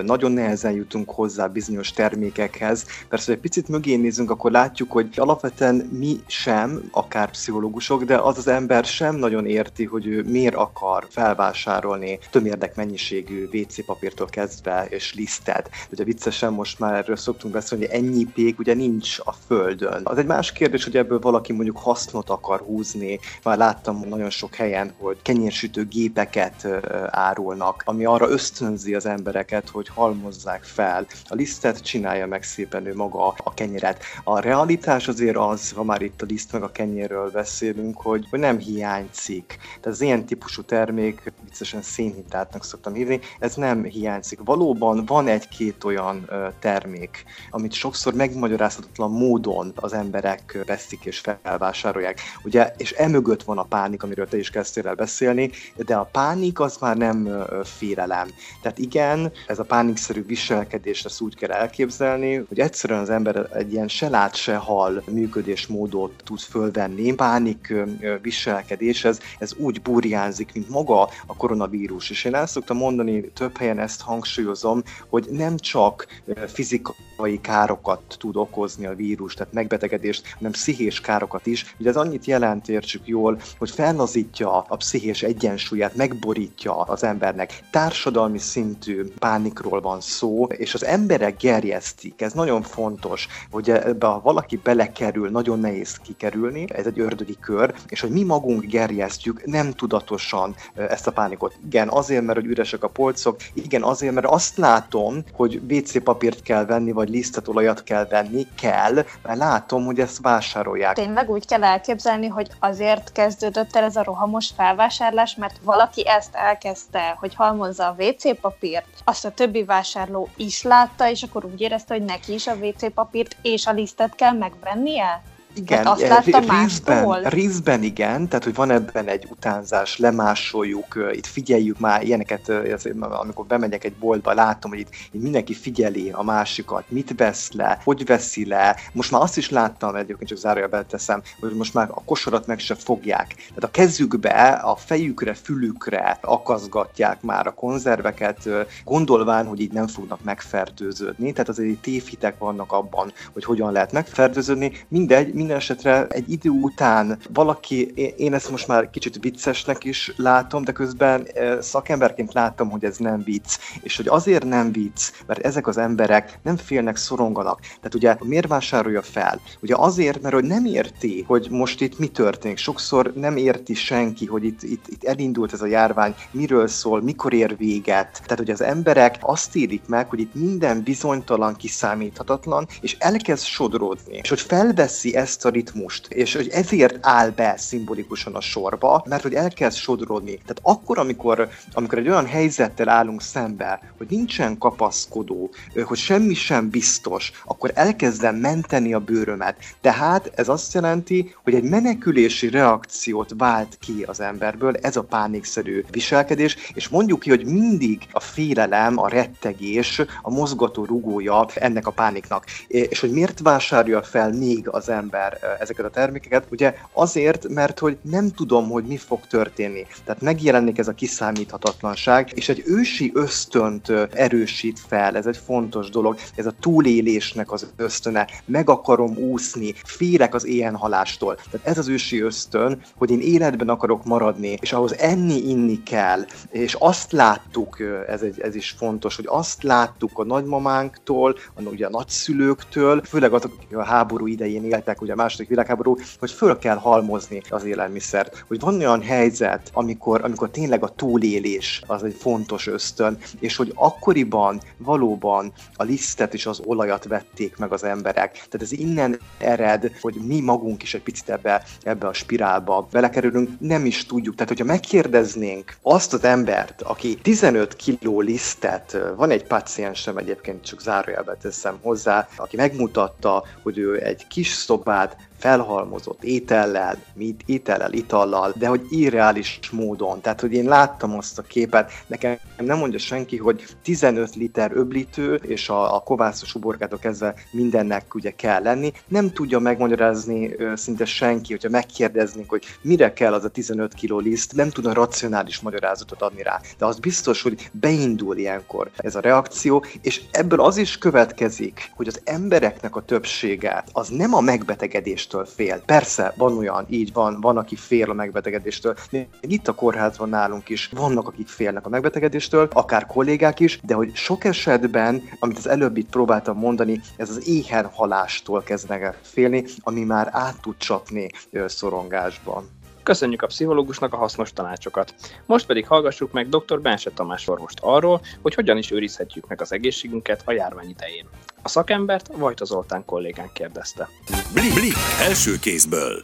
nagyon 0.04 0.32
nehezen 0.32 0.72
jutunk 0.72 1.10
hozzá 1.10 1.48
bizonyos 1.48 1.92
termékekhez. 1.92 2.86
Persze, 3.10 3.26
hogy 3.26 3.36
egy 3.36 3.42
picit 3.42 3.68
mögé 3.68 3.96
nézünk, 3.96 4.32
akkor 4.32 4.52
látjuk, 4.52 4.92
hogy 4.92 5.10
alapvetően 5.16 5.76
mi 5.76 6.20
sem, 6.28 6.90
akár 6.92 7.30
pszichológusok, 7.30 8.04
de 8.04 8.18
az 8.18 8.38
az 8.38 8.48
ember 8.48 8.86
sem 8.86 9.16
nagyon 9.16 9.46
érti, 9.46 9.86
hogy 9.86 10.08
ő 10.08 10.24
miért 10.24 10.56
akar 10.56 11.08
felvásárolni 11.10 12.20
tömérdek 12.32 12.76
mennyiségű 12.76 13.48
WC 13.54 13.86
papírtól 13.86 14.28
kezdve 14.28 14.86
és 14.90 15.14
lisztet. 15.14 15.70
Ugye 15.92 16.04
viccesen 16.04 16.55
most 16.56 16.80
már 16.80 16.94
erről 16.94 17.16
szoktunk 17.16 17.54
beszélni, 17.54 17.86
hogy 17.86 17.96
ennyi 17.96 18.24
pék 18.24 18.60
ugye 18.60 18.74
nincs 18.74 19.20
a 19.24 19.32
földön. 19.32 20.02
Az 20.04 20.18
egy 20.18 20.26
más 20.26 20.52
kérdés, 20.52 20.84
hogy 20.84 20.98
ebből 20.98 21.20
valaki 21.20 21.54
mondjuk 21.54 21.78
hasznot 21.78 22.30
akar 22.30 22.60
húzni. 22.60 23.20
Már 23.44 23.58
láttam 23.58 24.06
nagyon 24.08 24.30
sok 24.30 24.56
helyen, 24.56 24.94
hogy 24.98 25.18
kenyérsütő 25.22 25.86
gépeket 25.86 26.68
árulnak, 27.10 27.84
ami 27.86 28.06
arra 28.06 28.30
ösztönzi 28.30 28.96
az 28.96 29.06
embereket, 29.06 29.70
hogy 29.70 29.88
halmozzák 29.88 30.64
fel. 30.64 31.06
A 31.28 31.36
lisztet 31.36 31.84
csinálja 31.84 32.28
meg 32.28 32.44
szépen 32.44 32.86
ő 32.86 32.96
maga 32.96 33.34
a 33.44 33.54
kenyeret. 33.54 34.04
A 34.24 34.40
realitás 34.40 35.08
azért 35.08 35.38
az, 35.38 35.72
ha 35.72 35.84
már 35.84 36.02
itt 36.02 36.22
a 36.22 36.26
liszt 36.26 36.52
meg 36.52 36.64
a 36.64 36.72
kenyérről 36.72 37.32
beszélünk, 37.32 38.02
hogy, 38.02 38.28
nem 38.32 38.58
hiányzik. 38.58 39.58
Tehát 39.68 39.86
az 39.86 40.02
ilyen 40.02 40.26
típusú 40.26 40.62
termék, 40.62 41.34
viccesen 41.44 41.82
szénhintátnak 41.82 42.64
szoktam 42.64 42.94
hívni, 42.94 43.20
ez 43.40 43.56
nem 43.56 43.84
hiányzik. 43.84 44.40
Valóban 44.44 45.06
van 45.06 45.28
egy-két 45.28 45.84
olyan 45.84 46.30
termék, 46.60 47.26
amit 47.50 47.74
sokszor 47.74 48.14
megmagyarázhatatlan 48.14 49.12
módon 49.12 49.72
az 49.76 49.94
emberek 49.94 50.64
veszik 50.66 51.06
és 51.06 51.22
felvásárolják. 51.44 52.20
Ugye, 52.44 52.74
és 52.78 52.92
emögött 52.92 53.44
van 53.44 53.58
a 53.58 53.64
pánik, 53.64 54.04
amiről 54.04 54.28
te 54.28 54.38
is 54.38 54.50
kezdtél 54.50 54.88
el 54.88 54.96
beszélni, 54.96 55.52
de 55.76 55.96
a 55.96 56.10
pánik 56.12 56.60
az 56.60 56.78
már 56.78 56.98
nem 56.98 57.46
félelem. 57.64 58.28
Tehát 58.62 58.78
igen, 58.78 59.32
ez 59.48 59.60
a 59.60 59.64
pánikszerű 59.64 60.26
viselkedés, 60.26 61.06
ezt 61.06 61.22
úgy 61.22 61.36
kell 61.36 61.52
elképzelni, 61.52 62.36
hogy 62.36 62.60
egyszerűen 62.60 63.00
az 63.00 63.10
ember 63.10 63.50
egy 63.54 63.72
ilyen 63.72 63.88
se 63.88 64.10
lát, 64.10 64.36
se 64.36 64.56
hal 64.56 65.04
működésmódot 65.12 66.24
tud 66.24 66.40
fölvenni. 66.40 67.14
Pánik 67.14 67.74
viselkedés, 68.22 69.06
ez, 69.06 69.20
ez 69.40 69.54
úgy 69.54 69.82
burjánzik, 69.82 70.54
mint 70.54 70.70
maga 70.70 71.02
a 71.26 71.36
koronavírus. 71.38 72.10
És 72.10 72.26
én 72.26 72.36
el 72.36 72.48
szoktam 72.48 72.78
mondani, 72.78 73.32
több 73.34 73.58
helyen 73.58 73.80
ezt 73.80 74.02
hangsúlyozom, 74.02 74.84
hogy 75.10 75.28
nem 75.32 75.58
csak 75.58 76.08
fizikai 76.48 77.42
károkat 77.42 78.02
tud 78.18 78.36
okozni 78.36 78.86
a 78.86 78.96
vírus, 78.96 79.34
tehát 79.34 79.54
megbetegedést, 79.54 80.34
hanem 80.38 80.52
pszichés 80.52 81.02
károkat 81.02 81.46
is. 81.46 81.76
Ugye 81.80 81.90
ez 81.90 81.96
annyit 81.96 82.26
jelent, 82.26 82.70
értsük 82.70 83.08
jól, 83.08 83.42
hogy 83.58 83.70
fellazítja 83.70 84.62
a 84.62 84.76
pszichés 84.76 85.24
egyensúlyát, 85.24 85.96
megborítja 85.96 86.82
az 86.82 87.04
embernek. 87.04 87.60
Társadalmi 87.72 88.38
szintű 88.38 89.04
pánikról 89.20 89.82
van 89.82 90.02
szó, 90.02 90.46
és 90.46 90.74
az 90.74 90.84
emberek 90.84 91.38
gerjesztik. 91.38 92.22
Ez 92.22 92.34
nagyon 92.34 92.62
fontos, 92.62 93.28
hogy 93.52 93.70
ebbe 93.70 94.08
ha 94.08 94.22
valaki 94.22 94.60
belekerül, 94.64 95.30
nagyon 95.30 95.60
nehéz 95.60 95.98
kikerülni, 95.98 96.66
ez 96.74 96.86
egy 96.86 97.00
ördögi 97.00 97.38
kör, 97.40 97.74
és 97.88 98.00
hogy 98.02 98.10
mi 98.10 98.24
magunk 98.24 98.66
gerjesztjük 98.66 99.46
nem 99.46 99.72
tudatosan 99.72 100.56
ezt 100.74 101.08
a 101.08 101.12
pánikot. 101.12 101.58
Igen, 101.66 101.90
azért, 101.90 102.26
mert 102.26 102.40
hogy 102.40 102.50
üresek 102.50 102.84
a 102.84 102.88
polcok, 102.88 103.38
igen, 103.54 103.84
azért, 103.84 104.14
mert 104.14 104.26
azt 104.26 104.58
látom, 104.58 105.24
hogy 105.32 105.62
WC 105.70 106.04
papírt 106.16 106.42
kell 106.42 106.66
venni, 106.66 106.92
vagy 106.92 107.10
lisztetolajat 107.10 107.84
kell 107.84 108.06
venni, 108.06 108.48
kell, 108.56 108.94
mert 109.24 109.38
látom, 109.38 109.86
hogy 109.86 110.00
ezt 110.00 110.22
vásárolják. 110.22 110.96
Tényleg 110.96 111.30
úgy 111.30 111.46
kell 111.46 111.64
elképzelni, 111.64 112.28
hogy 112.28 112.48
azért 112.60 113.12
kezdődött 113.12 113.76
el 113.76 113.84
ez 113.84 113.96
a 113.96 114.04
rohamos 114.04 114.52
felvásárlás, 114.56 115.36
mert 115.36 115.60
valaki 115.64 116.08
ezt 116.08 116.36
elkezdte, 116.36 117.16
hogy 117.20 117.36
halmozza 117.36 117.88
a 117.88 117.96
WC 118.04 118.40
papírt, 118.40 118.86
azt 119.04 119.26
a 119.26 119.32
többi 119.32 119.64
vásárló 119.64 120.30
is 120.36 120.64
látta, 120.64 121.10
és 121.10 121.24
akkor 121.24 121.46
úgy 121.46 121.62
érezte, 121.62 121.94
hogy 121.94 122.06
neki 122.06 122.34
is 122.34 122.48
a 122.48 122.56
WC 122.62 122.94
papírt 122.94 123.36
és 123.42 123.66
a 123.66 123.72
lisztet 123.72 124.16
kell 124.16 124.34
megvennie? 124.34 125.22
Igen, 125.56 125.86
azt 125.86 126.02
eh, 126.02 126.10
láttam 126.10 126.42
részben, 126.42 126.56
mástól? 126.56 127.20
részben 127.22 127.84
igen, 127.84 128.28
tehát 128.28 128.44
hogy 128.44 128.56
van 128.56 128.72
ebben 128.72 129.08
egy 129.08 129.28
utánzás, 129.30 129.98
lemásoljuk, 129.98 131.12
itt 131.12 131.26
figyeljük 131.26 131.80
már 131.80 132.04
ilyeneket, 132.04 132.52
amikor 133.00 133.46
bemegyek 133.46 133.84
egy 133.84 133.96
boltba, 133.96 134.34
látom, 134.34 134.72
hogy 134.72 134.80
itt, 134.80 134.90
mindenki 135.12 135.54
figyeli 135.54 136.10
a 136.12 136.24
másikat, 136.24 136.84
mit 136.88 137.14
vesz 137.18 137.52
le, 137.52 137.80
hogy 137.84 138.06
veszi 138.06 138.46
le. 138.48 138.76
Most 138.94 139.12
már 139.12 139.22
azt 139.22 139.38
is 139.38 139.50
láttam, 139.50 139.96
egyébként 139.96 140.30
csak 140.30 140.38
zárója 140.38 140.84
teszem, 140.88 141.22
hogy 141.40 141.54
most 141.54 141.74
már 141.74 141.90
a 141.92 142.04
kosarat 142.04 142.48
meg 142.48 142.60
se 142.60 142.76
fogják. 142.76 143.36
Tehát 143.36 143.64
a 143.64 143.72
kezükbe, 143.72 144.50
a 144.64 144.76
fejükre, 144.76 145.34
fülükre 145.34 146.18
akaszgatják 146.22 147.22
már 147.22 147.48
a 147.48 147.54
konzerveket, 147.54 148.50
gondolván, 148.84 149.48
hogy 149.48 149.60
így 149.60 149.72
nem 149.72 149.88
fognak 149.88 150.24
megfertőződni. 150.24 151.32
Tehát 151.32 151.50
azért 151.50 151.78
tévhitek 151.78 152.38
vannak 152.38 152.72
abban, 152.72 153.14
hogy 153.34 153.44
hogyan 153.44 153.72
lehet 153.72 153.92
megfertőződni. 153.92 154.72
Mindegy, 154.88 155.34
minden 155.46 155.62
esetre 155.62 156.08
egy 156.08 156.32
idő 156.32 156.50
után 156.50 157.18
valaki, 157.34 157.92
én 158.18 158.34
ezt 158.34 158.52
most 158.52 158.68
már 158.68 158.90
kicsit 158.90 159.18
viccesnek 159.22 159.84
is 159.84 160.14
látom, 160.18 160.64
de 160.64 160.72
közben 160.72 161.28
szakemberként 161.60 162.34
látom, 162.34 162.70
hogy 162.70 162.84
ez 162.84 162.98
nem 162.98 163.24
vicc. 163.24 163.58
És 163.82 163.96
hogy 163.96 164.08
azért 164.08 164.46
nem 164.46 164.72
vicc, 164.72 165.12
mert 165.28 165.40
ezek 165.40 165.68
az 165.68 165.78
emberek 165.78 166.40
nem 166.44 166.58
félnek, 166.58 166.96
szoronganak. 166.96 167.60
Tehát 167.60 167.96
ugye 167.96 168.16
miért 168.20 168.48
vásárolja 168.48 169.02
fel? 169.02 169.40
Ugye 169.62 169.76
azért, 169.78 170.22
mert 170.22 170.34
hogy 170.34 170.44
nem 170.44 170.66
érti, 170.66 171.24
hogy 171.28 171.48
most 171.50 171.82
itt 171.82 172.00
mi 172.00 172.08
történik. 172.08 172.58
Sokszor 172.58 173.14
nem 173.16 173.38
érti 173.38 173.74
senki, 173.74 174.26
hogy 174.26 174.44
itt, 174.44 174.64
itt, 174.64 174.88
itt 174.88 175.04
elindult 175.04 175.54
ez 175.54 175.62
a 175.62 175.66
járvány, 175.66 176.16
miről 176.32 176.68
szól, 176.68 177.02
mikor 177.02 177.34
ér 177.34 177.58
véget. 177.58 178.22
Tehát, 178.24 178.38
hogy 178.38 178.50
az 178.50 178.62
emberek 178.62 179.16
azt 179.20 179.56
érik 179.56 179.88
meg, 179.88 180.10
hogy 180.10 180.20
itt 180.20 180.34
minden 180.34 180.84
bizonytalan, 180.84 181.56
kiszámíthatatlan, 181.56 182.68
és 182.82 182.96
elkezd 183.00 183.44
sodródni. 183.44 184.18
És 184.22 184.30
hogy 184.30 184.42
felveszi 184.42 185.16
ezt 185.16 185.35
ezt 185.36 185.46
a 185.46 185.50
ritmust, 185.50 186.08
és 186.08 186.36
hogy 186.36 186.48
ezért 186.48 186.98
áll 187.02 187.30
be 187.30 187.54
szimbolikusan 187.58 188.36
a 188.36 188.42
sorba, 188.42 189.04
mert 189.10 189.22
hogy 189.22 189.34
elkezd 189.34 189.78
sodrodni. 189.78 190.32
Tehát 190.32 190.60
akkor, 190.62 190.98
amikor, 190.98 191.50
amikor 191.74 191.98
egy 191.98 192.10
olyan 192.10 192.26
helyzettel 192.26 192.90
állunk 192.90 193.22
szembe, 193.22 193.94
hogy 193.98 194.08
nincsen 194.10 194.58
kapaszkodó, 194.58 195.50
hogy 195.84 195.98
semmi 195.98 196.34
sem 196.34 196.70
biztos, 196.70 197.32
akkor 197.46 197.72
elkezdem 197.74 198.36
menteni 198.36 198.94
a 198.94 199.00
bőrömet. 199.00 199.56
Tehát 199.82 200.32
ez 200.36 200.50
azt 200.50 200.74
jelenti, 200.74 201.36
hogy 201.44 201.54
egy 201.54 201.64
menekülési 201.64 202.50
reakciót 202.50 203.34
vált 203.38 203.78
ki 203.80 204.04
az 204.06 204.20
emberből, 204.20 204.76
ez 204.76 204.96
a 204.96 205.04
pánikszerű 205.04 205.84
viselkedés, 205.92 206.72
és 206.74 206.88
mondjuk 206.88 207.20
ki, 207.20 207.30
hogy 207.30 207.46
mindig 207.46 208.02
a 208.12 208.20
félelem, 208.20 209.00
a 209.00 209.08
rettegés, 209.08 210.02
a 210.22 210.30
mozgató 210.30 210.86
rugója 210.86 211.46
ennek 211.56 211.88
a 211.88 211.92
pániknak. 211.92 212.46
És 212.68 213.00
hogy 213.00 213.12
miért 213.12 213.40
vásárolja 213.40 214.04
fel 214.04 214.32
még 214.32 214.70
az 214.70 214.90
ember 214.90 215.15
ember 215.16 215.58
ezeket 215.60 215.86
a 215.86 215.90
termékeket. 215.90 216.48
Ugye 216.52 216.76
azért, 216.94 217.48
mert 217.48 217.80
hogy 217.80 217.98
nem 218.02 218.32
tudom, 218.32 218.70
hogy 218.70 218.84
mi 218.84 218.98
fog 218.98 219.28
történni. 219.28 219.86
Tehát 220.06 220.22
megjelenik 220.22 220.78
ez 220.78 220.88
a 220.88 220.94
kiszámíthatatlanság, 220.94 222.32
és 222.34 222.50
egy 222.50 222.64
ősi 222.66 223.12
ösztönt 223.14 223.90
erősít 224.12 224.80
fel, 224.88 225.16
ez 225.16 225.26
egy 225.26 225.38
fontos 225.38 225.90
dolog, 225.90 226.18
ez 226.36 226.46
a 226.46 226.54
túlélésnek 226.60 227.52
az 227.52 227.68
ösztöne, 227.76 228.28
meg 228.46 228.70
akarom 228.70 229.18
úszni, 229.18 229.74
félek 229.84 230.34
az 230.34 230.46
éjjenhalástól. 230.46 231.36
Tehát 231.36 231.68
ez 231.68 231.78
az 231.78 231.88
ősi 231.88 232.22
ösztön, 232.22 232.82
hogy 232.96 233.12
én 233.12 233.22
életben 233.22 233.70
akarok 233.70 234.06
maradni, 234.06 234.58
és 234.62 234.74
ahhoz 234.74 234.98
enni, 234.98 235.50
inni 235.50 235.84
kell, 235.84 236.26
és 236.52 236.74
azt 236.74 237.12
láttuk, 237.12 237.78
ez, 238.08 238.22
egy, 238.22 238.40
ez 238.40 238.56
is 238.56 238.70
fontos, 238.78 239.16
hogy 239.16 239.26
azt 239.28 239.64
láttuk 239.64 240.20
a 240.20 240.24
nagymamánktól, 240.24 241.36
a, 241.56 241.62
ugye 241.62 241.86
a 241.86 241.90
nagyszülőktől, 241.90 243.02
főleg 243.04 243.34
azok, 243.34 243.54
akik 243.58 243.78
a 243.78 243.84
háború 243.84 244.28
idején 244.28 244.64
éltek, 244.64 245.02
ugye 245.06 245.14
a 245.14 245.24
második 245.24 245.48
világháború, 245.48 245.98
hogy 246.20 246.32
föl 246.32 246.58
kell 246.58 246.78
halmozni 246.78 247.42
az 247.50 247.64
élelmiszert. 247.64 248.44
Hogy 248.48 248.60
van 248.60 248.76
olyan 248.76 249.02
helyzet, 249.02 249.70
amikor, 249.74 250.24
amikor 250.24 250.50
tényleg 250.50 250.84
a 250.84 250.90
túlélés 250.90 251.82
az 251.88 252.04
egy 252.04 252.16
fontos 252.20 252.68
ösztön, 252.68 253.18
és 253.40 253.56
hogy 253.56 253.72
akkoriban 253.76 254.62
valóban 254.78 255.54
a 255.76 255.84
lisztet 255.84 256.34
és 256.34 256.46
az 256.46 256.62
olajat 256.66 257.06
vették 257.06 257.58
meg 257.58 257.72
az 257.72 257.84
emberek. 257.84 258.32
Tehát 258.32 258.62
ez 258.62 258.72
innen 258.72 259.20
ered, 259.38 259.92
hogy 260.02 260.16
mi 260.28 260.40
magunk 260.42 260.84
is 260.84 260.94
egy 260.94 261.04
picit 261.04 261.30
ebbe, 261.30 261.64
ebbe 261.84 262.08
a 262.08 262.14
spirálba 262.14 262.88
belekerülünk, 262.92 263.50
nem 263.60 263.86
is 263.86 264.06
tudjuk. 264.06 264.36
Tehát, 264.36 264.50
hogyha 264.50 264.66
megkérdeznénk 264.66 265.78
azt 265.82 266.14
az 266.14 266.24
embert, 266.24 266.82
aki 266.82 267.16
15 267.22 267.76
kiló 267.76 268.22
lisztet, 268.22 268.98
van 269.16 269.30
egy 269.30 269.44
paciensem 269.44 270.18
egyébként, 270.18 270.64
csak 270.64 270.82
zárójelbe 270.82 271.38
teszem 271.42 271.78
hozzá, 271.82 272.28
aki 272.36 272.56
megmutatta, 272.56 273.44
hogy 273.64 273.78
ő 273.78 274.04
egy 274.04 274.28
kis 274.28 274.54
bad 274.96 275.16
felhalmozott 275.46 276.24
étellel, 276.24 276.98
mit, 277.14 277.44
étellel, 277.46 277.94
itallal, 277.94 278.54
de 278.58 278.68
hogy 278.68 278.82
irreális 278.90 279.60
módon. 279.72 280.22
Tehát, 280.22 280.42
hogy 280.42 280.54
én 280.54 280.66
láttam 280.66 281.18
azt 281.18 281.40
a 281.40 281.42
képet, 281.42 281.92
nekem 282.08 282.38
nem 282.58 282.78
mondja 282.78 283.00
senki, 283.00 283.38
hogy 283.38 283.66
15 283.84 284.36
liter 284.36 284.72
öblítő, 284.74 285.34
és 285.34 285.70
a, 285.70 285.96
a 285.96 286.00
kovászos 286.00 286.56
uborkától 286.56 287.00
kezdve 287.00 287.34
mindennek 287.52 288.16
ugye 288.16 288.32
kell 288.32 288.62
lenni. 288.62 288.92
Nem 289.08 289.32
tudja 289.32 289.60
megmagyarázni 289.60 290.54
ö, 290.58 290.76
szinte 290.76 291.06
senki, 291.06 291.52
hogyha 291.54 291.70
megkérdeznénk, 291.70 292.50
hogy 292.50 292.66
mire 292.82 293.14
kell 293.14 293.34
az 293.34 293.44
a 293.44 293.50
15 293.50 293.94
kiló 293.94 294.20
liszt, 294.20 294.56
nem 294.56 294.70
tudna 294.70 294.94
racionális 294.94 295.60
magyarázatot 295.60 296.22
adni 296.22 296.44
rá. 296.44 296.62
De 296.78 296.86
az 296.86 297.00
biztos, 297.00 297.42
hogy 297.42 297.70
beindul 297.72 298.38
ilyenkor 298.38 298.92
ez 298.98 299.16
a 299.16 299.20
reakció, 299.20 299.86
és 300.02 300.22
ebből 300.32 300.62
az 300.62 300.78
is 300.78 300.98
következik, 300.98 301.92
hogy 301.96 302.08
az 302.08 302.22
embereknek 302.24 302.96
a 302.96 303.02
többsége 303.02 303.84
az 303.92 304.10
nem 304.10 304.34
a 304.34 304.42
megbetegedéstől 304.42 305.35
fél. 305.44 305.82
Persze, 305.86 306.34
van 306.38 306.58
olyan, 306.58 306.86
így 306.90 307.14
van, 307.14 307.42
van, 307.42 307.58
aki 307.58 307.76
fél 307.76 308.10
a 308.10 308.14
megbetegedéstől. 308.14 308.96
Itt 309.42 309.68
a 309.68 309.76
kórházban 309.76 310.30
nálunk 310.30 310.70
is 310.70 310.90
vannak, 310.94 311.28
akik 311.28 311.48
félnek 311.48 311.86
a 311.86 311.90
megbetegedéstől, 311.90 312.68
akár 312.72 313.06
kollégák 313.06 313.60
is, 313.60 313.80
de 313.84 313.94
hogy 313.94 314.16
sok 314.16 314.44
esetben, 314.44 315.22
amit 315.40 315.58
az 315.58 315.68
előbb 315.68 315.98
itt 315.98 316.10
próbáltam 316.10 316.58
mondani, 316.58 317.02
ez 317.18 317.30
az 317.30 317.48
éhen 317.48 317.86
halástól 317.86 318.64
kezdenek 318.64 319.20
félni, 319.22 319.66
ami 319.80 320.04
már 320.04 320.30
át 320.32 320.62
tud 320.62 320.78
csapni 320.78 321.30
szorongásban. 321.66 322.70
Köszönjük 323.04 323.42
a 323.42 323.48
pszichológusnak 323.48 324.14
a 324.14 324.18
hasznos 324.18 324.54
tanácsokat. 324.54 325.16
Most 325.46 325.66
pedig 325.66 325.88
hallgassuk 325.88 326.32
meg 326.32 326.50
dr. 326.50 326.82
Bense 326.82 327.10
Tamás 327.10 327.48
orvost 327.48 327.80
arról, 327.82 328.22
hogy 328.42 328.54
hogyan 328.54 328.78
is 328.78 328.92
őrizhetjük 328.92 329.48
meg 329.48 329.62
az 329.62 329.72
egészségünket 329.72 330.42
a 330.46 330.52
járvány 330.52 330.90
idején. 330.90 331.26
A 331.66 331.68
szakembert 331.68 332.28
Vajta 332.38 332.66
Zoltán 332.66 333.06
kollégán 333.06 333.50
kérdezte. 333.54 334.08
Blik, 334.54 334.74
Blik 334.74 334.94
első 335.28 335.52
kézből. 335.62 336.24